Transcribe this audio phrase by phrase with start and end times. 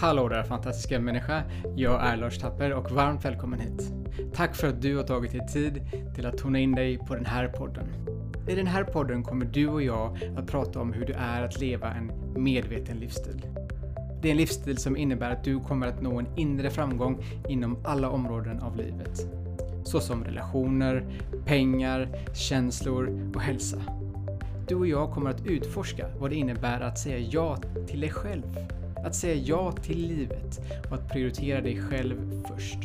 [0.00, 1.42] Hallå där fantastiska människa!
[1.76, 3.92] Jag är Lars Tapper och varmt välkommen hit.
[4.34, 5.80] Tack för att du har tagit dig tid
[6.14, 7.86] till att tona in dig på den här podden.
[8.48, 11.60] I den här podden kommer du och jag att prata om hur det är att
[11.60, 12.12] leva en
[12.42, 13.46] medveten livsstil.
[14.22, 17.78] Det är en livsstil som innebär att du kommer att nå en inre framgång inom
[17.84, 19.26] alla områden av livet.
[19.84, 21.04] Såsom relationer,
[21.44, 23.78] pengar, känslor och hälsa.
[24.68, 28.58] Du och jag kommer att utforska vad det innebär att säga ja till dig själv.
[29.04, 32.78] Att säga ja till livet och att prioritera dig själv först.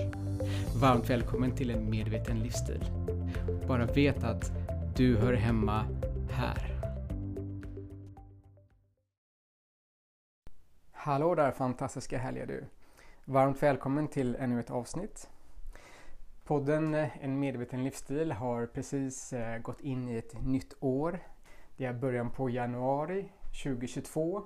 [0.82, 2.84] Varmt välkommen till en medveten livsstil.
[3.68, 4.52] Bara vet att
[4.96, 5.86] du hör hemma
[6.32, 6.76] här.
[10.92, 12.64] Hallå där fantastiska härliga du.
[13.26, 15.30] Varmt välkommen till ännu ett avsnitt.
[16.46, 21.20] Podden eh, En medveten livsstil har precis eh, gått in i ett nytt år.
[21.78, 23.32] Det är början på januari
[23.64, 24.44] 2022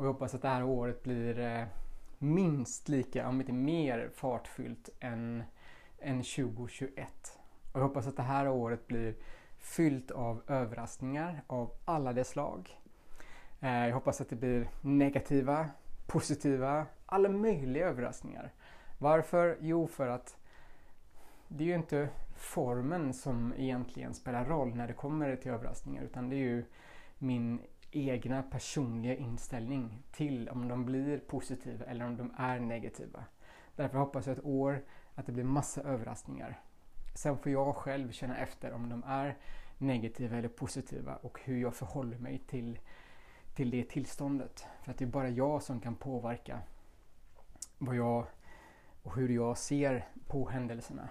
[0.00, 1.64] och jag hoppas att det här året blir eh,
[2.18, 5.42] minst lika, om inte mer fartfyllt än,
[5.98, 7.38] än 2021.
[7.72, 9.14] Och jag hoppas att det här året blir
[9.58, 12.78] fyllt av överraskningar av alla dess slag.
[13.60, 15.70] Eh, jag hoppas att det blir negativa,
[16.06, 18.52] positiva, alla möjliga överraskningar.
[18.98, 19.56] Varför?
[19.60, 20.36] Jo, för att
[21.48, 26.28] det är ju inte formen som egentligen spelar roll när det kommer till överraskningar utan
[26.28, 26.64] det är ju
[27.18, 33.24] min egna personliga inställning till om de blir positiva eller om de är negativa.
[33.76, 36.60] Därför hoppas jag ett år att det blir massa överraskningar.
[37.14, 39.36] Sen får jag själv känna efter om de är
[39.78, 42.78] negativa eller positiva och hur jag förhåller mig till,
[43.54, 44.66] till det tillståndet.
[44.82, 46.60] För att det är bara jag som kan påverka
[47.78, 48.26] vad jag
[49.02, 51.08] och hur jag ser på händelserna.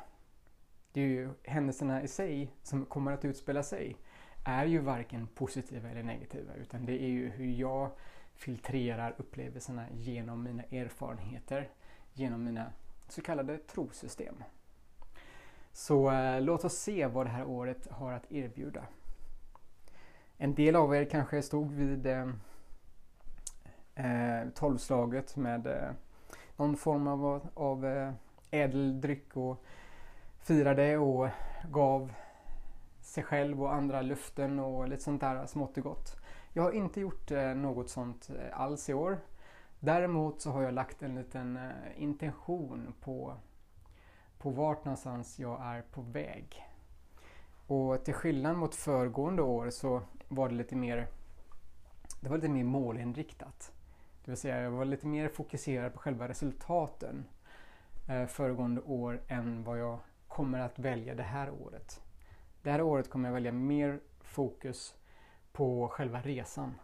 [0.92, 3.98] Det är ju händelserna i sig som kommer att utspela sig
[4.44, 7.92] är ju varken positiva eller negativa utan det är ju hur jag
[8.34, 11.70] filtrerar upplevelserna genom mina erfarenheter,
[12.14, 12.72] genom mina
[13.08, 14.44] så kallade trosystem.
[15.72, 18.86] Så eh, låt oss se vad det här året har att erbjuda.
[20.38, 22.30] En del av er kanske stod vid eh,
[23.96, 25.92] eh tolvslaget med eh,
[26.56, 28.14] någon form av, av eh,
[28.52, 29.64] ädel dryck och
[30.42, 31.30] firade och
[31.72, 32.14] gav
[33.10, 36.16] sig själv och andra luften och lite sånt där smått och gott.
[36.54, 39.20] Jag har inte gjort eh, något sånt eh, alls i år.
[39.80, 43.34] Däremot så har jag lagt en liten eh, intention på,
[44.38, 46.66] på vart någonstans jag är på väg.
[47.68, 51.08] Och till skillnad mot föregående år så var det lite mer
[52.22, 53.72] det var lite mer målinriktat.
[54.26, 57.26] Det vill säga jag var lite mer fokuserad på själva resultaten
[58.28, 62.02] föregående år än vad jag kommer att välja det här året.
[62.62, 64.96] Det här året kommer jag välja mer fokus
[65.52, 66.76] på själva resan.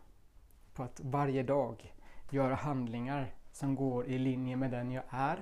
[0.74, 1.94] På att varje dag
[2.30, 5.41] göra handlingar som går i linje med den jag är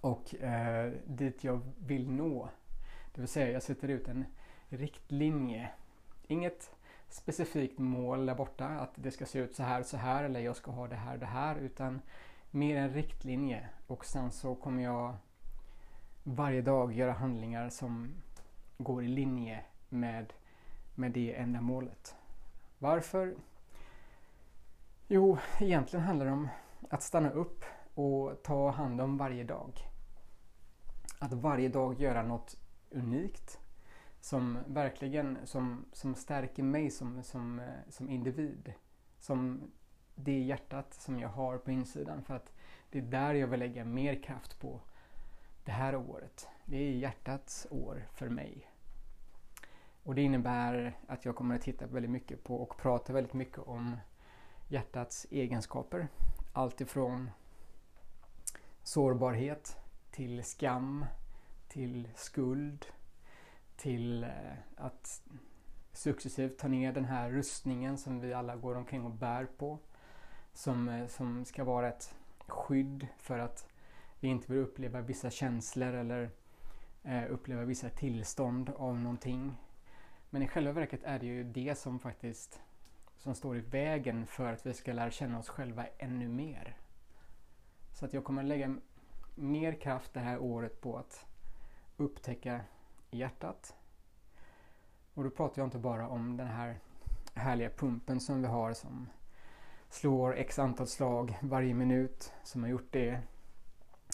[0.00, 2.48] och eh, dit jag vill nå.
[3.14, 4.24] Det vill säga jag sätter ut en
[4.68, 5.70] riktlinje.
[6.26, 6.70] Inget
[7.08, 10.40] specifikt mål där borta att det ska se ut så här och så här eller
[10.40, 12.00] jag ska ha det här och det här utan
[12.50, 15.14] mer en riktlinje och sen så kommer jag
[16.22, 18.14] varje dag göra handlingar som
[18.82, 20.32] går i linje med,
[20.94, 22.14] med det ändamålet.
[22.78, 23.34] Varför?
[25.08, 26.48] Jo, egentligen handlar det om
[26.90, 27.64] att stanna upp
[27.94, 29.72] och ta hand om varje dag.
[31.18, 32.56] Att varje dag göra något
[32.90, 33.60] unikt
[34.20, 38.72] som verkligen som, som stärker mig som, som, som individ.
[39.18, 39.70] Som
[40.14, 42.22] det hjärtat som jag har på insidan.
[42.22, 42.52] För att
[42.90, 44.80] det är där jag vill lägga mer kraft på
[45.64, 46.48] det här året.
[46.64, 48.69] Det är hjärtats år för mig.
[50.02, 53.58] Och det innebär att jag kommer att titta väldigt mycket på och prata väldigt mycket
[53.58, 53.96] om
[54.68, 56.08] hjärtats egenskaper.
[56.52, 57.30] Allt ifrån
[58.82, 59.76] sårbarhet
[60.10, 61.04] till skam,
[61.68, 62.86] till skuld,
[63.76, 64.30] till eh,
[64.76, 65.22] att
[65.92, 69.78] successivt ta ner den här rustningen som vi alla går omkring och bär på.
[70.52, 72.14] Som, eh, som ska vara ett
[72.46, 73.68] skydd för att
[74.20, 76.30] vi inte vill uppleva vissa känslor eller
[77.02, 79.56] eh, uppleva vissa tillstånd av någonting.
[80.30, 82.60] Men i själva verket är det ju det som faktiskt
[83.16, 86.76] som står i vägen för att vi ska lära känna oss själva ännu mer.
[87.92, 88.76] Så att jag kommer lägga
[89.34, 91.26] mer kraft det här året på att
[91.96, 92.60] upptäcka
[93.10, 93.76] hjärtat.
[95.14, 96.78] Och då pratar jag inte bara om den här
[97.34, 99.08] härliga pumpen som vi har som
[99.90, 103.20] slår x antal slag varje minut som har gjort det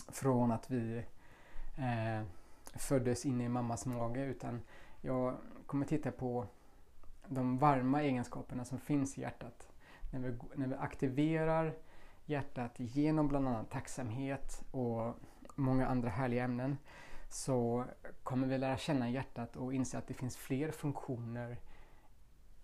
[0.09, 1.05] från att vi
[1.77, 2.27] eh,
[2.75, 4.61] föddes in i mammas mage utan
[5.01, 5.37] jag
[5.67, 6.47] kommer titta på
[7.29, 9.69] de varma egenskaperna som finns i hjärtat.
[10.11, 11.75] När vi, när vi aktiverar
[12.25, 15.15] hjärtat genom bland annat tacksamhet och
[15.55, 16.79] många andra härliga ämnen
[17.29, 17.85] så
[18.23, 21.59] kommer vi lära känna hjärtat och inse att det finns fler funktioner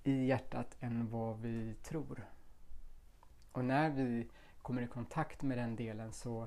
[0.05, 2.27] i hjärtat än vad vi tror.
[3.53, 4.29] Och när vi
[4.63, 6.47] kommer i kontakt med den delen så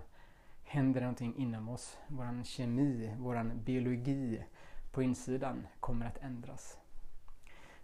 [0.63, 1.97] händer det någonting inom oss.
[2.07, 4.43] Vår kemi, vår biologi
[4.95, 6.77] på insidan kommer att ändras.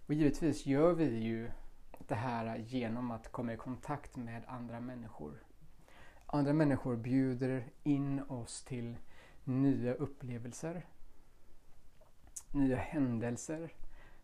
[0.08, 1.52] Och givetvis gör vi ju
[2.08, 5.44] det här genom att komma i kontakt med andra människor.
[6.26, 8.98] Andra människor bjuder in oss till
[9.44, 10.86] nya upplevelser,
[12.52, 13.72] nya händelser,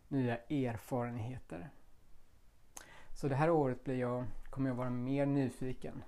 [0.08, 1.70] nya erfarenheter.
[3.14, 6.02] Så det här året blir jag, kommer jag vara mer nyfiken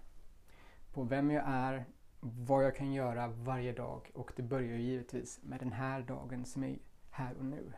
[0.93, 1.85] på vem jag är,
[2.20, 6.64] vad jag kan göra varje dag och det börjar givetvis med den här dagen som
[6.64, 6.78] är
[7.11, 7.72] här och nu.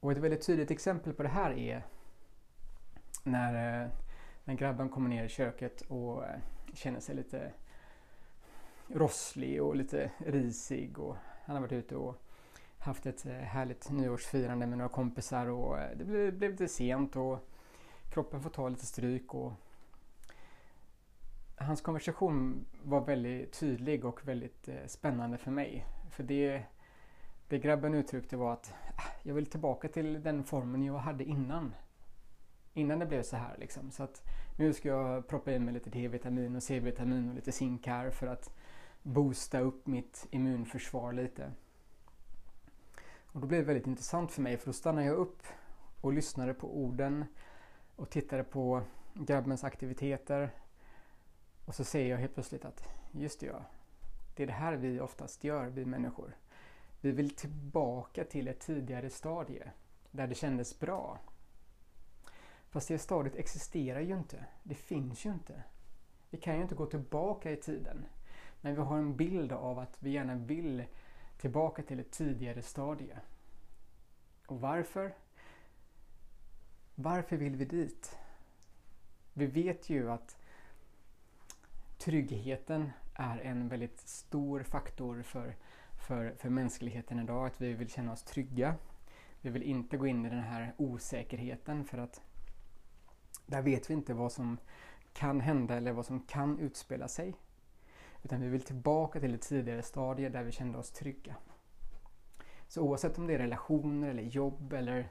[0.00, 1.82] Och ett väldigt tydligt exempel på det här är
[3.22, 3.90] när, eh,
[4.44, 6.40] när grabben kommer ner i köket och eh,
[6.74, 7.52] känner sig lite
[8.88, 12.22] rosslig och lite risig och han har varit ute och
[12.78, 17.48] haft ett eh, härligt nyårsfirande med några kompisar och det blev, blev lite sent och
[18.10, 19.52] kroppen får ta lite stryk och
[21.60, 25.86] hans konversation var väldigt tydlig och väldigt eh, spännande för mig.
[26.10, 26.62] För det,
[27.48, 31.74] det grabben uttryckte var att ah, jag vill tillbaka till den formen jag hade innan
[32.78, 33.56] innan det blev så här.
[33.58, 33.90] Liksom.
[33.90, 34.22] Så att
[34.56, 38.26] nu ska jag proppa in mig lite D-vitamin och C-vitamin och lite zink här för
[38.26, 38.54] att
[39.02, 41.52] boosta upp mitt immunförsvar lite.
[43.32, 45.42] Och då blev det väldigt intressant för mig för då stannade jag upp
[46.00, 47.24] och lyssnade på orden
[47.96, 48.82] och tittade på
[49.14, 50.50] grabbens aktiviteter.
[51.68, 53.64] Och så ser jag helt plötsligt att just det ja,
[54.34, 56.36] det är det här vi oftast gör, vi människor.
[57.00, 59.72] Vi vill tillbaka till ett tidigare stadie
[60.10, 61.18] där det kändes bra.
[62.70, 64.44] Fast det stadiet existerar ju inte.
[64.62, 65.62] Det finns ju inte.
[66.30, 68.04] Vi kan ju inte gå tillbaka i tiden.
[68.60, 70.84] Men vi har en bild av att vi gärna vill
[71.38, 73.18] tillbaka till ett tidigare stadie.
[74.46, 75.14] Och varför?
[76.94, 78.16] Varför vill vi dit?
[79.32, 80.37] Vi vet ju att
[82.08, 85.56] tryggheten är en väldigt stor faktor för,
[86.06, 87.46] för, för mänskligheten idag.
[87.46, 88.74] Att vi vill känna oss trygga.
[89.40, 92.20] Vi vill inte gå in i den här osäkerheten för att
[93.46, 94.58] där vet vi inte vad som
[95.12, 97.34] kan hända eller vad som kan utspela sig.
[98.22, 101.34] Utan vi vill tillbaka till ett tidigare stadie där vi kände oss trygga.
[102.68, 105.08] Så oavsett om det är relationer eller jobb eller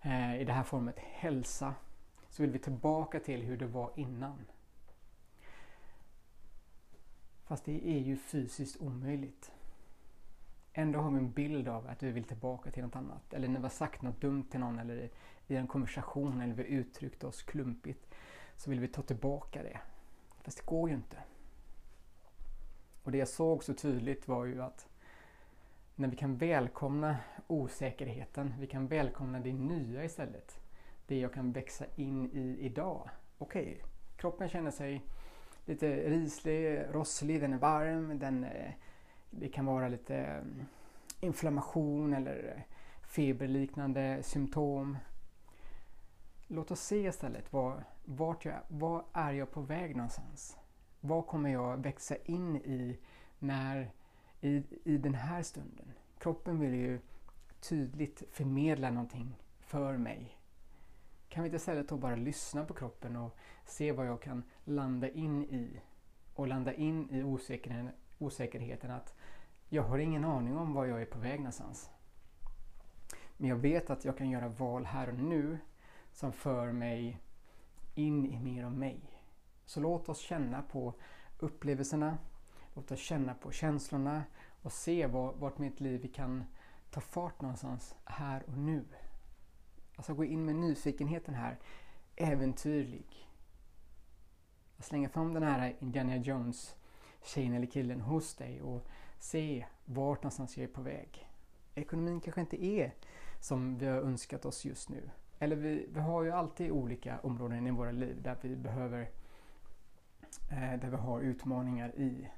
[0.00, 1.74] eh, i det här formet hälsa
[2.28, 4.46] så vill vi tillbaka till hur det var innan.
[7.50, 9.52] Fast det är ju fysiskt omöjligt.
[10.72, 13.34] Ändå har vi en bild av att vi vill tillbaka till något annat.
[13.34, 15.10] Eller när vi har sagt något dumt till någon eller
[15.46, 18.14] i en konversation eller vi uttryckt oss klumpigt
[18.56, 19.80] så vill vi ta tillbaka det.
[20.42, 21.16] Fast det går ju inte.
[23.02, 24.88] Och det jag såg så tydligt var ju att
[25.94, 27.16] när vi kan välkomna
[27.46, 30.60] osäkerheten, vi kan välkomna det nya istället.
[31.06, 33.10] Det jag kan växa in i idag.
[33.38, 33.76] Okej, okay,
[34.16, 35.02] kroppen känner sig
[35.64, 38.72] lite rislig, rosslig, den är varm, den, eh,
[39.30, 40.66] det kan vara lite mm,
[41.20, 42.62] inflammation eller eh,
[43.08, 44.98] feberliknande symptom.
[46.46, 50.56] Låt oss se istället var, vart jag, var är jag på väg någonstans?
[51.00, 52.98] Vad kommer jag växa in i
[53.38, 53.90] när,
[54.40, 55.92] i, i den här stunden?
[56.18, 57.00] Kroppen vill ju
[57.60, 60.39] tydligt förmedla någonting för mig.
[61.30, 65.08] Kan vi inte istället då bara lyssna på kroppen och se vad jag kan landa
[65.08, 65.80] in i?
[66.34, 69.14] Och landa in i osäkerheten, osäkerheten att
[69.68, 71.90] jag har ingen aning om var jag är på väg någonstans.
[73.36, 75.58] Men jag vet att jag kan göra val här och nu
[76.12, 77.18] som för mig
[77.94, 79.00] in i mer av mig.
[79.64, 80.94] Så låt oss känna på
[81.38, 82.18] upplevelserna,
[82.74, 84.24] låt oss känna på känslorna
[84.62, 86.44] och se vart mitt liv kan
[86.90, 88.84] ta fart någonstans här och nu.
[90.00, 91.58] Alltså gå in med nyfikenheten här,
[92.16, 93.28] äventyrlig.
[94.78, 96.76] Att slänga fram den här Indiana Jones
[97.22, 98.86] tjejen eller killen hos dig och
[99.18, 101.28] se vart någonstans jag är på väg.
[101.74, 102.94] Ekonomin kanske inte är
[103.40, 105.10] som vi har önskat oss just nu.
[105.38, 109.10] Eller vi, vi har ju alltid olika områden i våra liv där vi behöver
[110.50, 112.28] eh, där vi har utmaningar i.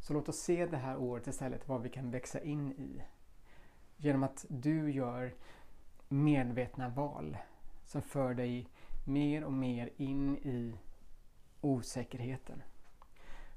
[0.00, 3.02] Så låt oss se det här året istället vad vi kan växa in i.
[3.96, 5.34] Genom att du gör
[6.08, 7.36] medvetna val
[7.84, 8.68] som för dig
[9.04, 10.74] mer och mer in i
[11.60, 12.62] osäkerheten.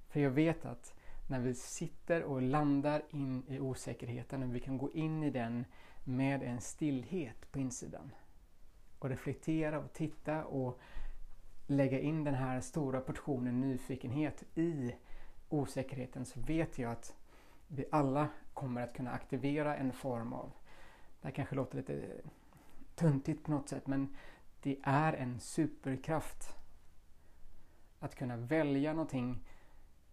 [0.09, 0.93] För jag vet att
[1.27, 5.65] när vi sitter och landar in i osäkerheten och vi kan gå in i den
[6.03, 8.11] med en stillhet på insidan
[8.99, 10.79] och reflektera och titta och
[11.67, 14.95] lägga in den här stora portionen nyfikenhet i
[15.49, 17.15] osäkerheten så vet jag att
[17.67, 20.51] vi alla kommer att kunna aktivera en form av,
[21.21, 22.21] det här kanske låter lite
[22.99, 24.15] tuntigt på något sätt, men
[24.61, 26.55] det är en superkraft
[27.99, 29.43] att kunna välja någonting,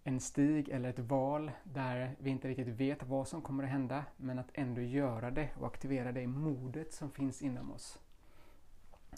[0.05, 4.05] en stig eller ett val där vi inte riktigt vet vad som kommer att hända,
[4.17, 7.99] men att ändå göra det och aktivera det modet som finns inom oss.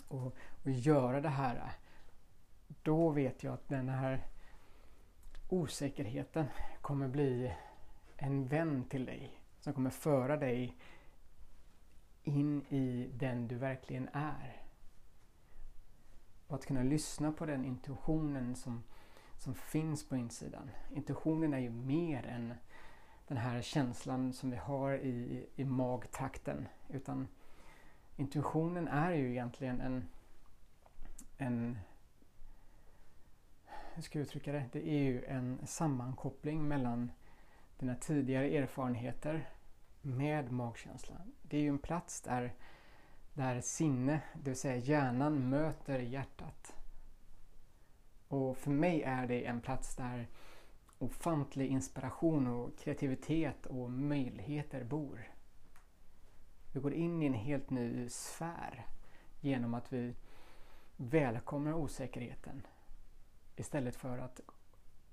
[0.09, 0.35] Och,
[0.65, 1.73] och göra det här,
[2.83, 4.27] då vet jag att den här
[5.49, 6.47] osäkerheten
[6.81, 7.55] kommer bli
[8.17, 10.77] en vän till dig som kommer föra dig
[12.29, 14.63] in i den du verkligen är.
[16.47, 18.83] Och att kunna lyssna på den intuitionen som,
[19.39, 20.71] som finns på insidan.
[20.95, 22.55] Intuitionen är ju mer än
[23.29, 26.69] den här känslan som vi har i, i magtrakten.
[26.89, 27.29] Utan
[28.17, 30.09] intuitionen är ju egentligen en,
[31.39, 31.79] en
[33.95, 34.65] hur ska jag uttrycka det?
[34.73, 37.13] Det är ju en sammankoppling mellan
[37.79, 39.49] dina tidigare erfarenheter
[40.03, 41.33] med magkänslan.
[41.43, 42.55] Det är ju en plats där,
[43.35, 46.75] där sinne, det vill säga hjärnan, möter hjärtat.
[48.29, 50.29] Och för mig är det en plats där
[50.99, 55.29] ofantlig inspiration och kreativitet och möjligheter bor.
[56.73, 58.87] Vi går in i en helt ny sfär
[59.41, 60.15] genom att vi
[60.97, 62.67] välkomnar osäkerheten
[63.57, 64.41] istället för att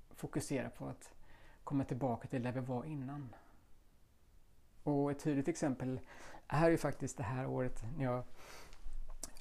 [0.09, 1.13] fokusera på att
[1.63, 3.35] komma tillbaka till där vi var innan.
[4.85, 5.99] Och ett tydligt exempel
[6.47, 8.23] är ju faktiskt det här året när jag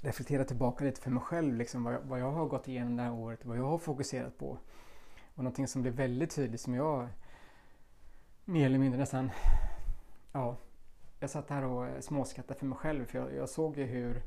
[0.01, 3.03] reflekterar tillbaka lite för mig själv, liksom vad, jag, vad jag har gått igenom det
[3.03, 4.59] här året, vad jag har fokuserat på.
[5.35, 7.09] Och någonting som blev väldigt tydligt som jag
[8.45, 9.31] mer eller mindre nästan,
[10.33, 10.57] ja,
[11.21, 14.23] jag satt här och småskattade för mig själv för jag, jag såg ju hur,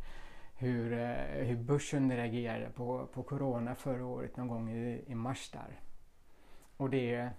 [0.55, 5.51] hur, eh, hur börsen reagerade på, på Corona förra året någon gång i, i mars
[5.51, 5.79] där.
[6.77, 7.29] Och det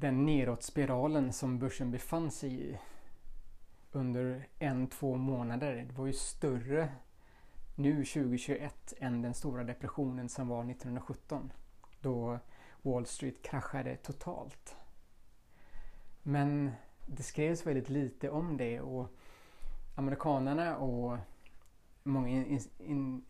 [0.00, 2.78] den nedåtspiralen som börsen befann sig i
[3.92, 5.86] under en, två månader.
[5.88, 6.88] Det var ju större
[7.74, 11.52] nu 2021 än den stora depressionen som var 1917
[12.00, 12.38] då
[12.82, 14.76] Wall Street kraschade totalt.
[16.22, 16.70] Men
[17.06, 19.08] det skrevs väldigt lite om det och
[19.94, 21.18] amerikanerna och
[22.02, 23.24] många, in, in,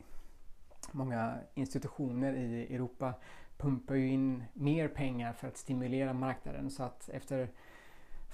[0.93, 3.15] många institutioner i Europa
[3.61, 7.49] pumpar ju in mer pengar för att stimulera marknaden så att efter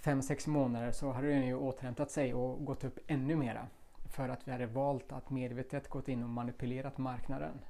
[0.03, 3.67] 5-6 månader så hade den ju återhämtat sig och gått upp ännu mera.
[4.05, 7.61] För att vi hade valt att medvetet gått in och manipulerat marknaden.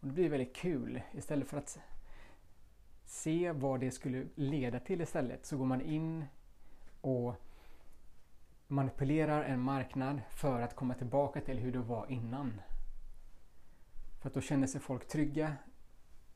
[0.00, 1.02] Och det blir väldigt kul.
[1.12, 1.78] Istället för att
[3.04, 6.24] se vad det skulle leda till istället så går man in
[7.00, 7.34] och
[8.66, 12.60] manipulerar en marknad för att komma tillbaka till hur det var innan.
[14.20, 15.56] För att då känner sig folk trygga,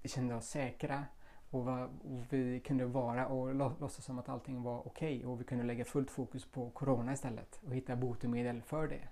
[0.05, 1.05] vi kände oss säkra
[1.51, 5.41] och, var, och vi kunde vara och låtsas som att allting var okej okay, och
[5.41, 9.09] vi kunde lägga fullt fokus på Corona istället och hitta botemedel för det.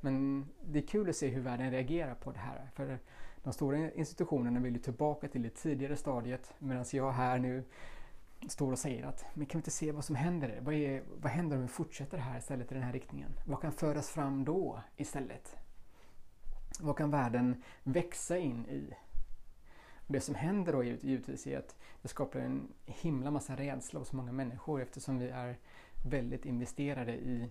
[0.00, 2.68] Men det är kul att se hur världen reagerar på det här.
[2.74, 2.98] För
[3.42, 7.64] de stora institutionerna vill ju tillbaka till det tidigare stadiet medan jag här nu
[8.48, 10.58] står och säger att men kan vi inte se vad som händer?
[10.62, 13.30] Vad, är, vad händer om vi fortsätter här istället i den här riktningen?
[13.46, 15.56] Vad kan föras fram då istället?
[16.80, 18.94] Vad kan världen växa in i?
[20.06, 24.32] Det som händer då givetvis är att det skapar en himla massa rädsla hos många
[24.32, 25.58] människor eftersom vi är
[26.04, 27.50] väldigt investerade i,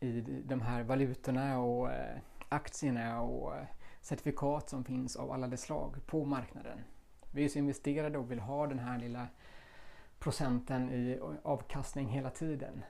[0.00, 3.66] i de här valutorna och eh, aktierna och eh,
[4.00, 6.78] certifikat som finns av alla dess slag på marknaden.
[7.32, 9.26] Vi är så investerade och vill ha den här lilla
[10.18, 12.82] procenten i avkastning hela tiden.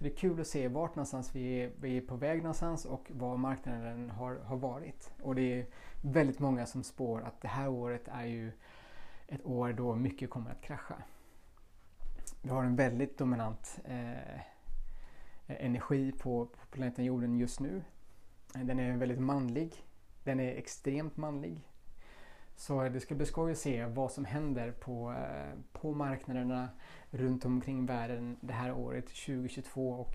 [0.00, 2.84] Så det är kul att se vart någonstans vi är, vi är på väg någonstans
[2.84, 5.12] och var marknaden har, har varit.
[5.22, 5.66] Och det är
[6.02, 8.52] väldigt många som spår att det här året är ju
[9.28, 10.94] ett år då mycket kommer att krascha.
[12.42, 14.40] Vi har en väldigt dominant eh,
[15.46, 17.82] energi på, på planeten jorden just nu.
[18.52, 19.74] Den är väldigt manlig.
[20.24, 21.68] Den är extremt manlig.
[22.56, 26.68] Så det ska bli skoj att se vad som händer på, eh, på marknaderna
[27.10, 30.14] runt omkring världen det här året 2022 och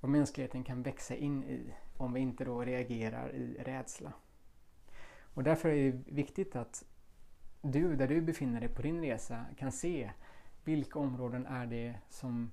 [0.00, 4.12] vad mänskligheten kan växa in i om vi inte då reagerar i rädsla.
[5.34, 6.84] Och därför är det viktigt att
[7.62, 10.10] du, där du befinner dig på din resa, kan se
[10.64, 12.50] vilka områden är det som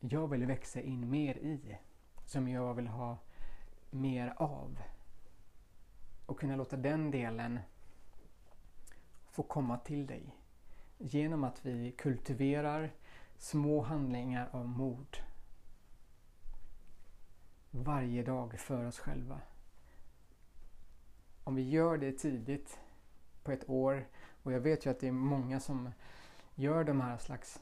[0.00, 1.76] jag vill växa in mer i,
[2.24, 3.18] som jag vill ha
[3.90, 4.78] mer av.
[6.26, 7.60] Och kunna låta den delen
[9.30, 10.37] få komma till dig
[10.98, 12.90] genom att vi kultiverar
[13.38, 15.16] små handlingar av mod.
[17.70, 19.40] varje dag för oss själva.
[21.44, 22.78] Om vi gör det tidigt
[23.42, 24.06] på ett år
[24.42, 25.90] och jag vet ju att det är många som
[26.54, 27.60] gör de här slags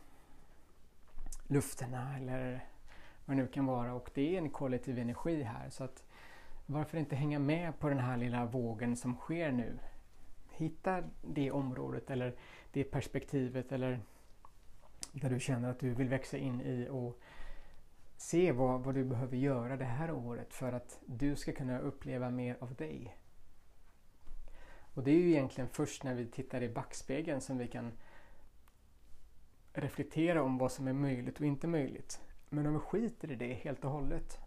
[1.47, 2.65] lufterna eller
[3.25, 6.05] vad det nu kan vara och det är en kollektiv energi här så att
[6.67, 9.79] varför inte hänga med på den här lilla vågen som sker nu?
[10.51, 12.37] Hitta det området eller
[12.77, 14.01] det perspektivet eller
[15.13, 17.19] där du känner att du vill växa in i och
[18.17, 22.31] se vad, vad du behöver göra det här året för att du ska kunna uppleva
[22.31, 23.17] mer av dig.
[24.95, 27.93] Och det är ju egentligen först när vi tittar i backspegeln som vi kan
[29.73, 32.21] reflektera om vad som är möjligt och inte möjligt.
[32.49, 34.39] Men om vi skiter i det helt och hållet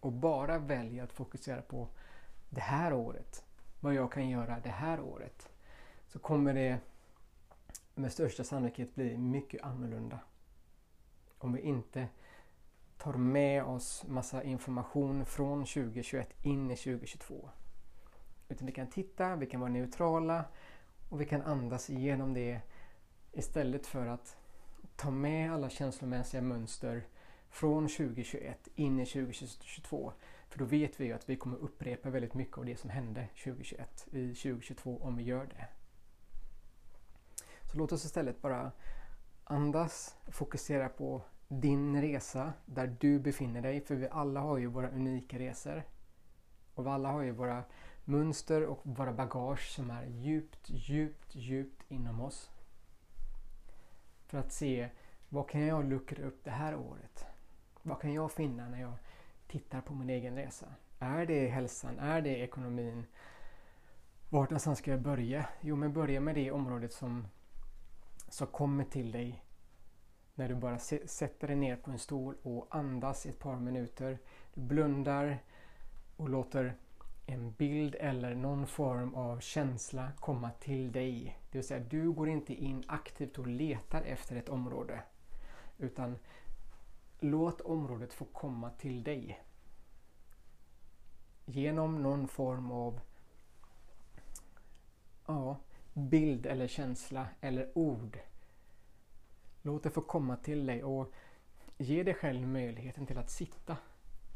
[0.00, 1.88] och bara väljer att fokusera på
[2.50, 3.44] det här året,
[3.80, 5.55] vad jag kan göra det här året,
[6.16, 6.78] så kommer det
[7.94, 10.18] med största sannolikhet bli mycket annorlunda.
[11.38, 12.08] Om vi inte
[12.98, 17.50] tar med oss massa information från 2021 in i 2022.
[18.48, 20.44] Utan vi kan titta, vi kan vara neutrala
[21.08, 22.60] och vi kan andas igenom det
[23.32, 24.36] istället för att
[24.96, 27.06] ta med alla känslomässiga mönster
[27.50, 30.12] från 2021 in i 2022.
[30.48, 33.28] För då vet vi ju att vi kommer upprepa väldigt mycket av det som hände
[33.44, 35.68] 2021 i 2022 om vi gör det.
[37.76, 38.72] Låt oss istället bara
[39.44, 43.80] andas, fokusera på din resa där du befinner dig.
[43.80, 45.82] För vi alla har ju våra unika resor.
[46.74, 47.64] Och vi alla har ju våra
[48.04, 52.50] mönster och våra bagage som är djupt, djupt, djupt inom oss.
[54.26, 54.88] För att se
[55.28, 57.24] vad kan jag luckra upp det här året?
[57.82, 58.92] Vad kan jag finna när jag
[59.46, 60.66] tittar på min egen resa?
[60.98, 61.98] Är det hälsan?
[61.98, 63.06] Är det ekonomin?
[64.28, 65.48] Vart någonstans ska jag börja?
[65.60, 67.28] Jo, men börja med det området som,
[68.28, 69.42] som kommer till dig
[70.34, 74.18] när du bara sätter dig ner på en stol och andas i ett par minuter.
[74.54, 75.38] Du blundar
[76.16, 76.76] och låter
[77.26, 81.38] en bild eller någon form av känsla komma till dig.
[81.50, 85.02] Det vill säga, du går inte in aktivt och letar efter ett område.
[85.78, 86.18] Utan
[87.20, 89.40] låt området få komma till dig.
[91.44, 93.00] Genom någon form av
[95.26, 95.56] ja,
[95.96, 98.18] bild eller känsla eller ord.
[99.62, 101.12] Låt det få komma till dig och
[101.78, 103.76] ge dig själv möjligheten till att sitta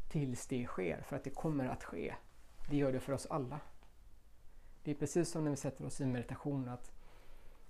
[0.09, 1.01] tills det sker.
[1.01, 2.15] För att det kommer att ske.
[2.69, 3.59] Det gör det för oss alla.
[4.83, 6.91] Det är precis som när vi sätter oss i meditation att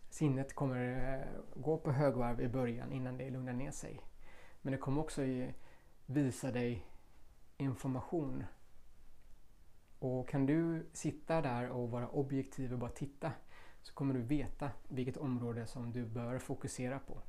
[0.09, 3.99] sinnet kommer eh, gå på högvarv i början innan det lugnar ner sig.
[4.61, 5.21] Men det kommer också
[6.05, 6.85] visa dig
[7.57, 8.43] information.
[9.99, 13.31] Och kan du sitta där och vara objektiv och bara titta
[13.81, 17.21] så kommer du veta vilket område som du bör fokusera på.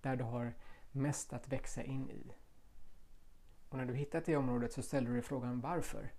[0.00, 0.54] Där du har
[0.92, 2.32] mest att växa in i.
[3.68, 6.12] Och när du hittat det området så ställer du dig frågan varför?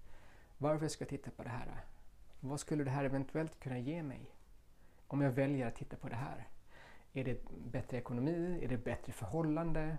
[0.57, 1.85] Varför ska jag titta på det här?
[2.39, 4.35] Vad skulle det här eventuellt kunna ge mig?
[5.07, 6.47] Om jag väljer att titta på det här.
[7.13, 8.59] Är det bättre ekonomi?
[8.63, 9.97] Är det bättre förhållande?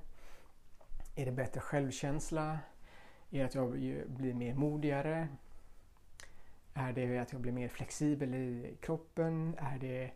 [1.14, 2.58] Är det bättre självkänsla?
[3.30, 3.70] Är det att jag
[4.06, 5.28] blir mer modigare?
[6.74, 9.56] Är det att jag blir mer flexibel i kroppen?
[9.58, 10.10] Är det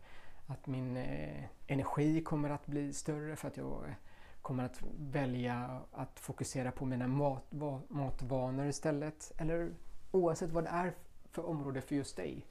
[0.47, 3.95] att min eh, energi kommer att bli större för att jag eh,
[4.43, 9.33] kommer att välja att fokusera på mina mat, va, matvanor istället?
[9.39, 9.71] Eller
[10.11, 10.95] oavsett vad det är
[11.31, 12.47] för område för just dig,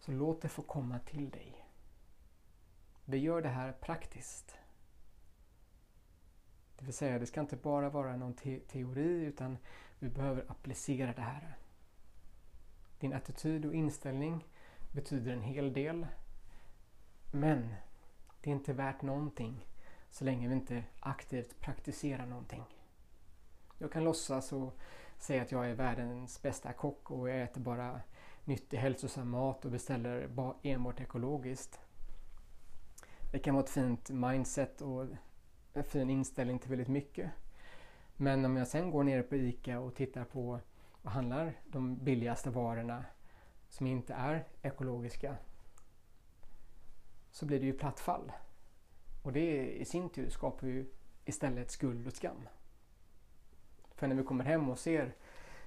[0.00, 1.66] så låt det få komma till dig.
[3.04, 4.56] Vi gör det här praktiskt.
[6.78, 9.58] Det vill säga, det ska inte bara vara någon te teori utan
[9.98, 11.56] vi behöver applicera det här.
[13.04, 14.44] Din attityd och inställning
[14.92, 16.06] betyder en hel del.
[17.32, 17.74] Men
[18.40, 19.66] det är inte värt någonting
[20.10, 22.64] så länge vi inte aktivt praktiserar någonting.
[23.78, 24.78] Jag kan låtsas och
[25.18, 28.00] säga att jag är världens bästa kock och jag äter bara
[28.44, 30.28] nyttig hälsosam mat och beställer
[30.62, 31.80] enbart ekologiskt.
[33.32, 35.06] Det kan vara ett fint mindset och
[35.72, 37.30] en fin inställning till väldigt mycket.
[38.16, 40.60] Men om jag sen går ner på ICA och tittar på
[41.04, 43.04] och handlar de billigaste varorna
[43.68, 45.36] som inte är ekologiska
[47.30, 48.32] så blir det ju platt fall.
[49.22, 50.86] Och det i sin tur skapar ju
[51.24, 52.48] istället skuld och skam.
[53.94, 55.14] För när vi kommer hem och ser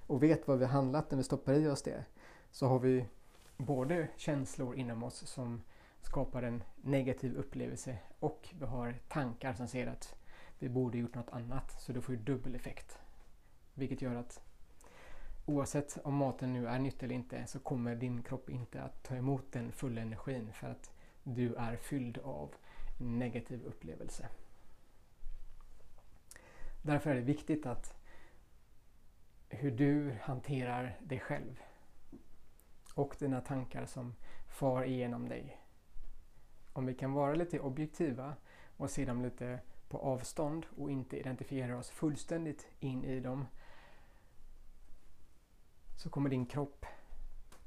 [0.08, 2.06] och vet vad vi har handlat när vi stoppar i oss det
[2.52, 3.06] så har vi
[3.58, 5.62] både känslor inom oss som
[6.02, 10.16] skapar en negativ upplevelse och vi har tankar som säger att
[10.60, 13.00] vi borde gjort något annat så det får ju dubbel effekt.
[13.74, 14.47] Vilket gör att
[15.48, 19.16] oavsett om maten nu är nyttig eller inte så kommer din kropp inte att ta
[19.16, 20.92] emot den fulla energin för att
[21.24, 22.56] du är fylld av
[22.98, 24.30] negativ upplevelse.
[26.82, 27.94] Därför är det viktigt att
[29.50, 31.62] hur du hanterar dig själv
[32.94, 34.16] och dina tankar som
[34.48, 35.62] far igenom dig.
[36.74, 38.34] Om vi kan vara lite objektiva
[38.78, 43.46] och se dem lite på avstånd och inte identifiera oss fullständigt in i dem
[45.98, 46.86] så kommer din kropp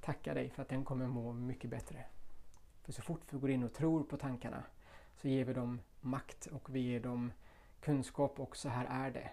[0.01, 2.05] tacka dig för att den kommer må mycket bättre.
[2.83, 4.63] För så fort vi går in och tror på tankarna
[5.17, 7.33] så ger vi dem makt och vi ger dem
[7.81, 9.31] kunskap och så här är det.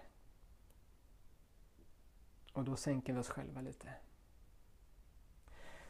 [2.52, 3.88] Och då sänker vi oss själva lite.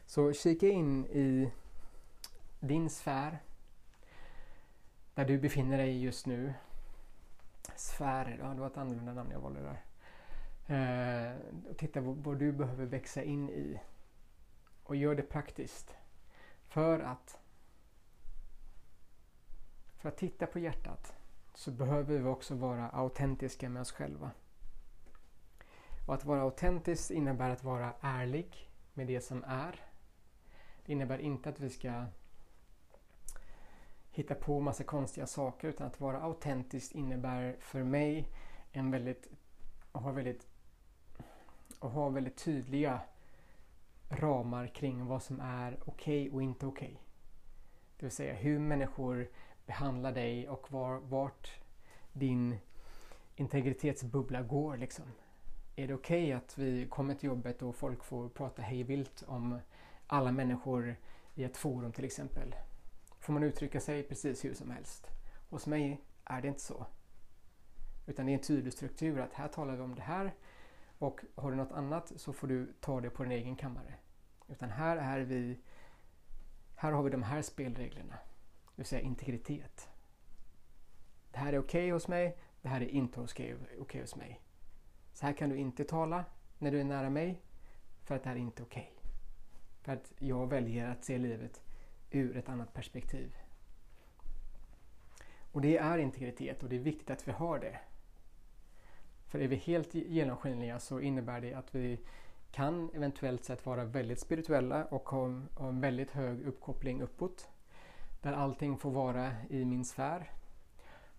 [0.05, 1.51] Så kika in i
[2.59, 3.39] din sfär
[5.13, 6.53] där du befinner dig just nu.
[7.75, 9.83] Sfär, ja det var ett annorlunda namn jag valde där.
[10.69, 11.31] Eh,
[11.77, 13.79] titta vad, vad du behöver växa in i.
[14.83, 15.95] Och gör det praktiskt.
[16.67, 17.39] För att
[19.97, 21.13] för att titta på hjärtat
[21.53, 24.31] så behöver vi också vara autentiska med oss själva.
[26.07, 29.75] Och att vara autentisk innebär att vara ärlig med det som är.
[30.85, 32.05] Det innebär inte att vi ska
[34.11, 38.27] hitta på massa konstiga saker utan att vara autentisk innebär för mig
[38.71, 39.27] en väldigt,
[39.91, 40.47] att ha väldigt,
[41.79, 43.01] och ha väldigt tydliga
[44.09, 46.87] ramar kring vad som är okej okay och inte okej.
[46.87, 46.97] Okay.
[47.97, 49.29] Det vill säga hur människor
[49.65, 51.51] behandlar dig och var, vart
[52.13, 52.57] din
[53.35, 54.77] integritetsbubbla går.
[54.77, 55.05] Liksom.
[55.75, 59.59] Är det okej okay att vi kommer till jobbet och folk får prata hejvilt om
[60.07, 60.95] alla människor
[61.35, 62.55] i ett forum till exempel?
[63.19, 65.07] Får man uttrycka sig precis hur som helst?
[65.49, 66.85] Hos mig är det inte så.
[68.07, 70.33] Utan det är en tydlig struktur att här talar vi om det här
[70.99, 73.93] och har du något annat så får du ta det på din egen kammare.
[74.47, 75.59] Utan här är vi
[76.75, 78.13] här har vi de här spelreglerna.
[78.13, 79.89] Det vill säga integritet.
[81.31, 84.41] Det här är okej okay hos mig, det här är inte okej okay hos mig.
[85.13, 86.25] Så här kan du inte tala
[86.57, 87.41] när du är nära mig
[88.03, 88.93] för att det här är inte okej.
[88.97, 89.11] Okay.
[89.81, 91.61] För att jag väljer att se livet
[92.11, 93.37] ur ett annat perspektiv.
[95.51, 97.79] Och det är integritet och det är viktigt att vi har det.
[99.29, 101.99] För är vi helt genomskinliga så innebär det att vi
[102.51, 107.49] kan eventuellt sett vara väldigt spirituella och ha, ha en väldigt hög uppkoppling uppåt.
[108.21, 110.31] Där allting får vara i min sfär.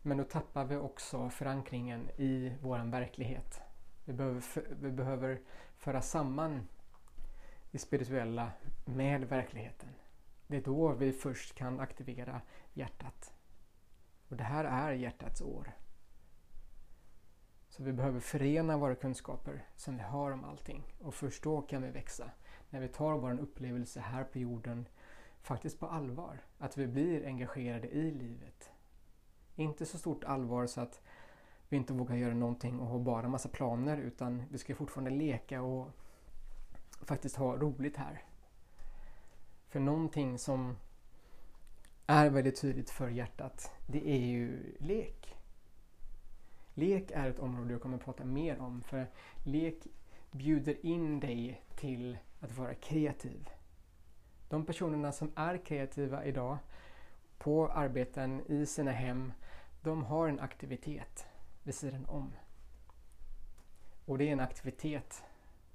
[0.02, 3.60] Men då tappar vi också förankringen i våran verklighet.
[4.04, 4.44] Vi behöver,
[4.80, 5.40] vi behöver
[5.76, 6.68] föra samman
[7.70, 8.50] det spirituella
[8.84, 9.88] med verkligheten.
[10.46, 12.40] Det är då vi först kan aktivera
[12.72, 13.32] hjärtat.
[14.28, 15.72] Och det här är hjärtats år.
[17.80, 21.82] Så vi behöver förena våra kunskaper som vi har om allting och först då kan
[21.82, 22.30] vi växa.
[22.70, 24.88] När vi tar vår upplevelse här på jorden
[25.42, 26.40] faktiskt på allvar.
[26.58, 28.70] Att vi blir engagerade i livet.
[29.56, 31.00] Inte så stort allvar så att
[31.68, 35.62] vi inte vågar göra någonting och ha bara massa planer utan vi ska fortfarande leka
[35.62, 35.88] och
[37.02, 38.24] faktiskt ha roligt här.
[39.68, 40.76] För någonting som
[42.06, 45.39] är väldigt tydligt för hjärtat, det är ju lek.
[46.74, 49.06] Lek är ett område jag kommer att prata mer om för
[49.44, 49.86] lek
[50.30, 53.48] bjuder in dig till att vara kreativ.
[54.48, 56.58] De personerna som är kreativa idag
[57.38, 59.32] på arbeten, i sina hem,
[59.82, 61.26] de har en aktivitet
[61.62, 62.32] vid sidan om.
[64.04, 65.22] Och det är en aktivitet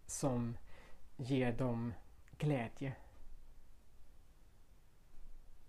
[0.06, 0.58] som
[1.18, 1.94] ger dem
[2.38, 2.94] glädje.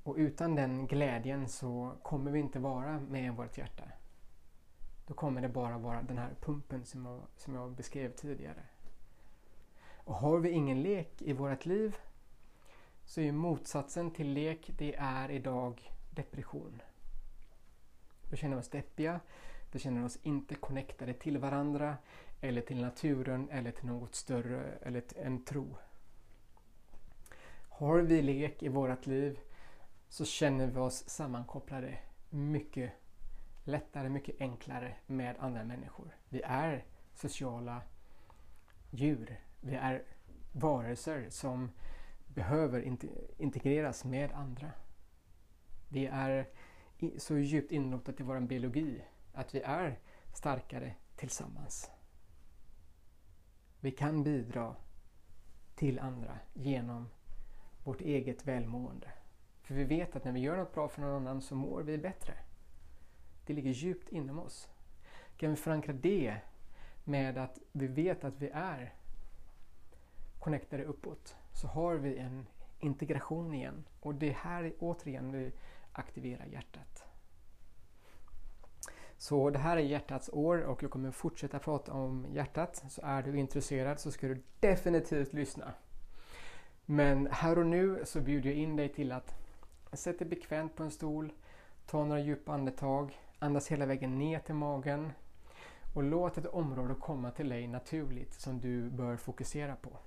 [0.02, 3.84] Och utan den glädjen så kommer vi inte vara med vårt hjärta.
[5.06, 8.62] Då kommer det bara vara den här pumpen som jag, som jag beskrev tidigare.
[9.94, 11.96] Och har vi ingen lek i vårt liv
[13.04, 16.82] så är motsatsen till lek, det är idag depression.
[18.30, 19.20] Vi känner oss deppiga,
[19.72, 21.96] vi känner oss inte connectade till varandra
[22.40, 25.76] eller till naturen eller till något större eller en tro.
[27.68, 29.38] Har vi lek i vårt liv
[30.08, 31.98] så känner vi oss sammankopplade
[32.30, 32.92] mycket
[33.66, 36.16] lättare, mycket enklare med andra människor.
[36.28, 37.82] Vi är sociala
[38.90, 39.40] djur.
[39.60, 40.02] Vi är
[40.52, 41.70] varelser som
[42.26, 42.96] behöver
[43.38, 44.70] integreras med andra.
[45.88, 46.48] Det är
[47.18, 49.02] så djupt inrotat i vår biologi
[49.32, 49.98] att vi är
[50.34, 51.90] starkare tillsammans.
[53.80, 54.76] Vi kan bidra
[55.74, 57.08] till andra genom
[57.84, 59.12] vårt eget välmående.
[59.62, 61.98] För vi vet att när vi gör något bra för någon annan så mår vi
[61.98, 62.34] bättre.
[63.46, 64.68] Det ligger djupt inom oss.
[65.36, 66.36] Kan vi förankra det
[67.04, 68.94] med att vi vet att vi är
[70.38, 72.46] connectade uppåt så har vi en
[72.80, 73.84] integration igen.
[74.00, 75.52] Och det är här återigen vi
[75.92, 77.04] aktiverar hjärtat.
[79.18, 82.84] Så det här är hjärtats år och jag kommer fortsätta prata om hjärtat.
[82.88, 85.72] Så är du intresserad så ska du definitivt lyssna.
[86.84, 89.34] Men här och nu så bjuder jag in dig till att
[89.92, 91.32] sätta dig bekvämt på en stol,
[91.86, 95.12] ta några djupa andetag, andas hela vägen ner till magen
[95.94, 99.98] och låt ett område komma till dig naturligt som du bör fokusera på.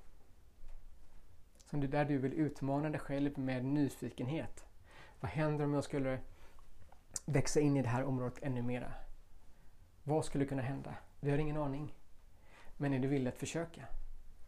[1.65, 4.65] Som du, där du vill utmana dig själv med nyfikenhet.
[5.19, 6.19] Vad händer om jag skulle
[7.25, 8.91] växa in i det här området ännu mera?
[10.03, 10.95] Vad skulle kunna hända?
[11.19, 11.93] Vi har ingen aning.
[12.77, 13.81] Men är du villig att försöka?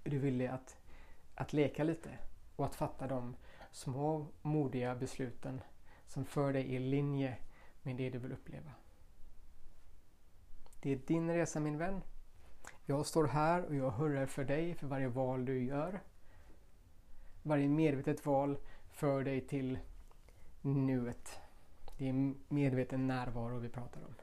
[0.03, 0.77] Är du villig att,
[1.35, 2.09] att leka lite
[2.55, 3.35] och att fatta de
[3.71, 5.61] små modiga besluten
[6.07, 7.37] som för dig i linje
[7.81, 8.71] med det du vill uppleva?
[10.81, 12.01] Det är din resa min vän.
[12.85, 16.01] Jag står här och jag hurrar för dig för varje val du gör.
[17.43, 18.57] Varje medvetet val
[18.89, 19.79] för dig till
[20.61, 21.39] nuet.
[21.97, 24.15] Det är medveten närvaro vi pratar om.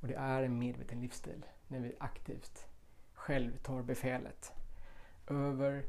[0.00, 2.66] Och det är en medveten livsstil när vi aktivt
[3.12, 4.52] själv tar befälet
[5.26, 5.84] över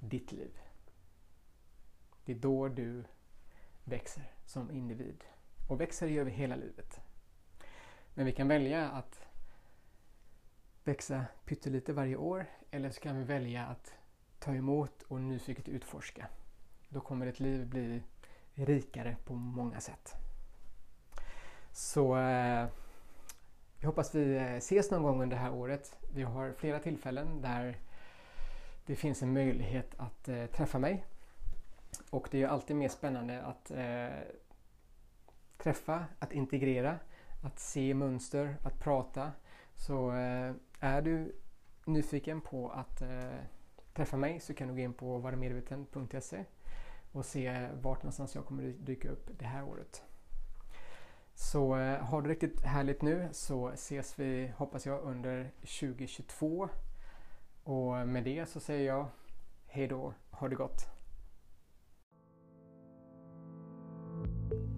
[0.00, 0.60] ditt liv.
[2.24, 3.04] Det är då du
[3.84, 5.24] växer som individ.
[5.68, 7.00] Och växer över hela livet.
[8.14, 9.26] Men vi kan välja att
[10.84, 13.94] växa pyttelite varje år eller så kan vi välja att
[14.38, 16.26] ta emot och nyfiket utforska.
[16.88, 18.02] Då kommer ditt liv bli
[18.54, 20.12] rikare på många sätt.
[21.72, 22.66] Så eh,
[23.80, 25.96] jag hoppas vi eh, ses någon gång under det här året.
[26.14, 27.78] Vi har flera tillfällen där
[28.86, 31.04] det finns en möjlighet att eh, träffa mig.
[32.10, 34.08] Och det är alltid mer spännande att eh,
[35.62, 36.98] träffa, att integrera,
[37.42, 39.32] att se mönster, att prata.
[39.74, 41.36] Så eh, är du
[41.84, 43.38] nyfiken på att eh,
[43.94, 46.44] träffa mig så kan du gå in på varamedveten.se
[47.12, 50.02] och se vart någonstans jag kommer dyka upp det här året.
[51.34, 56.68] Så eh, har du riktigt härligt nu så ses vi, hoppas jag, under 2022.
[57.64, 59.06] Och med det så säger jag
[59.66, 61.01] hej då, ha det gott!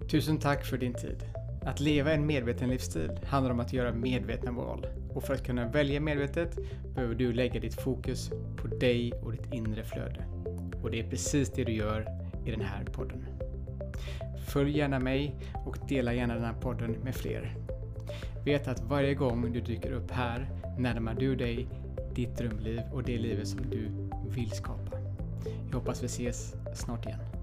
[0.09, 1.23] Tusen tack för din tid.
[1.61, 4.87] Att leva en medveten livsstil handlar om att göra medvetna val.
[5.13, 6.57] Och för att kunna välja medvetet
[6.95, 10.25] behöver du lägga ditt fokus på dig och ditt inre flöde.
[10.83, 12.07] Och det är precis det du gör
[12.45, 13.25] i den här podden.
[14.47, 17.55] Följ gärna mig och dela gärna den här podden med fler.
[18.45, 21.67] Vet att varje gång du dyker upp här närmar du dig
[22.15, 23.91] ditt drömliv och det livet som du
[24.29, 24.97] vill skapa.
[25.67, 27.34] Jag hoppas vi ses snart igen.